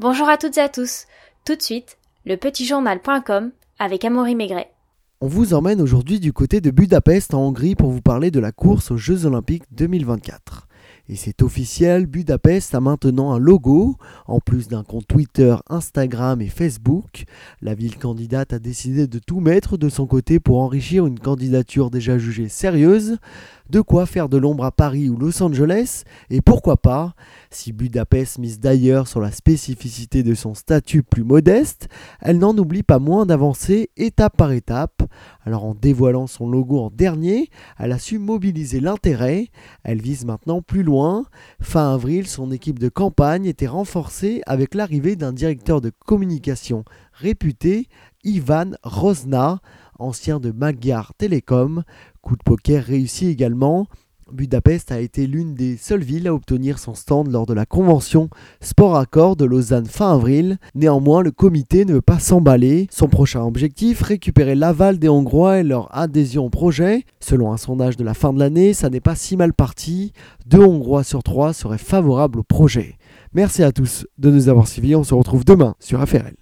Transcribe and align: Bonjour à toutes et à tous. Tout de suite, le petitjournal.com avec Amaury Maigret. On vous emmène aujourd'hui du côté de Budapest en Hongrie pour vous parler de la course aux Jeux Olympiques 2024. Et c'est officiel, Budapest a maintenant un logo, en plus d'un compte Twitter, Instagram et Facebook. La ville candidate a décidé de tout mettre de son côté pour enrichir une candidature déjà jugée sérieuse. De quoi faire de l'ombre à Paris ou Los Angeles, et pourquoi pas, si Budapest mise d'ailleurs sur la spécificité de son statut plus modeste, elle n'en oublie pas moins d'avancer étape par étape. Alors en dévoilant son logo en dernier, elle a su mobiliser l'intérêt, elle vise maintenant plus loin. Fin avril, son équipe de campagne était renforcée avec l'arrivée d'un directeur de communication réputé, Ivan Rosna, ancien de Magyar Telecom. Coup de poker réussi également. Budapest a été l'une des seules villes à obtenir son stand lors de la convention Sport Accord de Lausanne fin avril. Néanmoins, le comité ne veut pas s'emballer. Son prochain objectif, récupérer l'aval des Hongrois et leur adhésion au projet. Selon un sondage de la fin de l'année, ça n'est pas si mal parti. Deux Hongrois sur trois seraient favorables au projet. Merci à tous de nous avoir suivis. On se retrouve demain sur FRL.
Bonjour 0.00 0.30
à 0.30 0.38
toutes 0.38 0.56
et 0.56 0.62
à 0.62 0.70
tous. 0.70 1.04
Tout 1.44 1.56
de 1.56 1.60
suite, 1.60 1.98
le 2.24 2.36
petitjournal.com 2.36 3.50
avec 3.78 4.02
Amaury 4.02 4.34
Maigret. 4.34 4.70
On 5.20 5.26
vous 5.26 5.52
emmène 5.52 5.82
aujourd'hui 5.82 6.20
du 6.20 6.32
côté 6.32 6.62
de 6.62 6.70
Budapest 6.70 7.34
en 7.34 7.42
Hongrie 7.42 7.74
pour 7.74 7.90
vous 7.90 8.00
parler 8.00 8.30
de 8.30 8.40
la 8.40 8.50
course 8.50 8.90
aux 8.90 8.96
Jeux 8.96 9.26
Olympiques 9.26 9.64
2024. 9.72 10.68
Et 11.10 11.16
c'est 11.16 11.42
officiel, 11.42 12.06
Budapest 12.06 12.74
a 12.74 12.80
maintenant 12.80 13.32
un 13.32 13.38
logo, 13.38 13.96
en 14.26 14.40
plus 14.40 14.68
d'un 14.68 14.84
compte 14.84 15.06
Twitter, 15.06 15.54
Instagram 15.68 16.40
et 16.40 16.48
Facebook. 16.48 17.24
La 17.60 17.74
ville 17.74 17.98
candidate 17.98 18.54
a 18.54 18.58
décidé 18.58 19.06
de 19.06 19.18
tout 19.18 19.40
mettre 19.40 19.76
de 19.76 19.90
son 19.90 20.06
côté 20.06 20.40
pour 20.40 20.60
enrichir 20.60 21.06
une 21.06 21.18
candidature 21.18 21.90
déjà 21.90 22.16
jugée 22.16 22.48
sérieuse. 22.48 23.18
De 23.70 23.80
quoi 23.80 24.04
faire 24.04 24.28
de 24.28 24.36
l'ombre 24.36 24.64
à 24.64 24.72
Paris 24.72 25.08
ou 25.08 25.16
Los 25.16 25.40
Angeles, 25.44 26.02
et 26.28 26.40
pourquoi 26.40 26.76
pas, 26.76 27.14
si 27.50 27.72
Budapest 27.72 28.38
mise 28.38 28.58
d'ailleurs 28.58 29.06
sur 29.06 29.20
la 29.20 29.30
spécificité 29.30 30.24
de 30.24 30.34
son 30.34 30.54
statut 30.54 31.04
plus 31.04 31.22
modeste, 31.22 31.86
elle 32.20 32.38
n'en 32.38 32.56
oublie 32.58 32.82
pas 32.82 32.98
moins 32.98 33.26
d'avancer 33.26 33.90
étape 33.96 34.36
par 34.36 34.50
étape. 34.50 35.04
Alors 35.44 35.64
en 35.64 35.76
dévoilant 35.76 36.26
son 36.26 36.50
logo 36.50 36.80
en 36.80 36.90
dernier, 36.90 37.48
elle 37.78 37.92
a 37.92 38.00
su 38.00 38.18
mobiliser 38.18 38.80
l'intérêt, 38.80 39.50
elle 39.84 40.02
vise 40.02 40.24
maintenant 40.24 40.62
plus 40.62 40.82
loin. 40.82 41.26
Fin 41.60 41.94
avril, 41.94 42.26
son 42.26 42.50
équipe 42.50 42.80
de 42.80 42.88
campagne 42.88 43.46
était 43.46 43.68
renforcée 43.68 44.42
avec 44.46 44.74
l'arrivée 44.74 45.14
d'un 45.14 45.32
directeur 45.32 45.80
de 45.80 45.92
communication 46.06 46.84
réputé, 47.12 47.86
Ivan 48.24 48.72
Rosna, 48.82 49.60
ancien 50.00 50.40
de 50.40 50.50
Magyar 50.50 51.12
Telecom. 51.18 51.84
Coup 52.22 52.36
de 52.36 52.42
poker 52.42 52.84
réussi 52.84 53.26
également. 53.26 53.86
Budapest 54.32 54.92
a 54.92 55.00
été 55.00 55.26
l'une 55.26 55.54
des 55.54 55.76
seules 55.76 56.02
villes 56.02 56.28
à 56.28 56.34
obtenir 56.34 56.78
son 56.78 56.94
stand 56.94 57.30
lors 57.30 57.46
de 57.46 57.54
la 57.54 57.66
convention 57.66 58.28
Sport 58.60 58.96
Accord 58.96 59.36
de 59.36 59.44
Lausanne 59.44 59.86
fin 59.86 60.12
avril. 60.12 60.58
Néanmoins, 60.74 61.22
le 61.22 61.30
comité 61.30 61.84
ne 61.84 61.94
veut 61.94 62.00
pas 62.00 62.18
s'emballer. 62.18 62.86
Son 62.90 63.08
prochain 63.08 63.42
objectif, 63.42 64.02
récupérer 64.02 64.54
l'aval 64.54 64.98
des 64.98 65.08
Hongrois 65.08 65.58
et 65.58 65.64
leur 65.64 65.94
adhésion 65.96 66.46
au 66.46 66.50
projet. 66.50 67.04
Selon 67.18 67.52
un 67.52 67.56
sondage 67.56 67.96
de 67.96 68.04
la 68.04 68.14
fin 68.14 68.32
de 68.32 68.38
l'année, 68.38 68.72
ça 68.72 68.90
n'est 68.90 69.00
pas 69.00 69.16
si 69.16 69.36
mal 69.36 69.52
parti. 69.52 70.12
Deux 70.46 70.64
Hongrois 70.64 71.04
sur 71.04 71.22
trois 71.22 71.52
seraient 71.52 71.78
favorables 71.78 72.40
au 72.40 72.44
projet. 72.44 72.96
Merci 73.32 73.62
à 73.62 73.72
tous 73.72 74.06
de 74.18 74.30
nous 74.30 74.48
avoir 74.48 74.68
suivis. 74.68 74.94
On 74.94 75.04
se 75.04 75.14
retrouve 75.14 75.44
demain 75.44 75.74
sur 75.80 76.06
FRL. 76.06 76.36